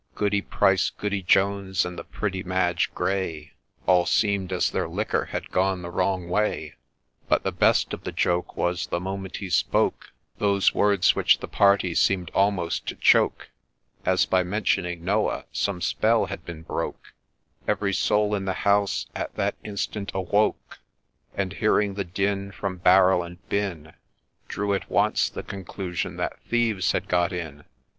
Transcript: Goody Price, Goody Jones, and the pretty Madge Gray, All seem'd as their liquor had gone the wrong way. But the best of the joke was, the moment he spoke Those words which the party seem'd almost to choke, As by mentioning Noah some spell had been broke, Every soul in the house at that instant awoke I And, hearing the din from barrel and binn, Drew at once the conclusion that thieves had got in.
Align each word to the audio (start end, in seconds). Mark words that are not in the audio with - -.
Goody 0.15 0.41
Price, 0.41 0.89
Goody 0.89 1.21
Jones, 1.21 1.85
and 1.85 1.95
the 1.95 2.03
pretty 2.03 2.41
Madge 2.41 2.91
Gray, 2.95 3.53
All 3.85 4.07
seem'd 4.07 4.51
as 4.51 4.71
their 4.71 4.87
liquor 4.89 5.25
had 5.25 5.51
gone 5.51 5.83
the 5.83 5.91
wrong 5.91 6.27
way. 6.27 6.73
But 7.29 7.43
the 7.43 7.51
best 7.51 7.93
of 7.93 8.03
the 8.03 8.11
joke 8.11 8.57
was, 8.57 8.87
the 8.87 8.99
moment 8.99 9.37
he 9.37 9.49
spoke 9.51 10.11
Those 10.39 10.73
words 10.73 11.15
which 11.15 11.37
the 11.37 11.47
party 11.47 11.93
seem'd 11.93 12.31
almost 12.33 12.87
to 12.87 12.95
choke, 12.95 13.49
As 14.03 14.25
by 14.25 14.41
mentioning 14.41 15.05
Noah 15.05 15.45
some 15.51 15.81
spell 15.81 16.25
had 16.25 16.43
been 16.45 16.63
broke, 16.63 17.13
Every 17.67 17.93
soul 17.93 18.33
in 18.33 18.45
the 18.45 18.53
house 18.65 19.05
at 19.13 19.35
that 19.35 19.53
instant 19.63 20.09
awoke 20.15 20.79
I 21.37 21.43
And, 21.43 21.53
hearing 21.53 21.93
the 21.93 22.03
din 22.05 22.51
from 22.51 22.77
barrel 22.77 23.21
and 23.21 23.37
binn, 23.49 23.93
Drew 24.47 24.73
at 24.73 24.89
once 24.89 25.29
the 25.29 25.43
conclusion 25.43 26.17
that 26.17 26.39
thieves 26.49 26.93
had 26.93 27.07
got 27.07 27.31
in. 27.31 27.65